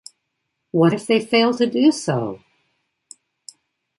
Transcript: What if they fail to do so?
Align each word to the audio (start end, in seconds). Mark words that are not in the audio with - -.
What 0.71 0.93
if 0.95 1.05
they 1.05 1.23
fail 1.23 1.53
to 1.53 1.67
do 1.69 1.91
so? 1.91 2.39